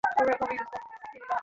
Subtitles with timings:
[0.03, 1.31] তাহার কেমন ভয় ভয় ঠেকিল।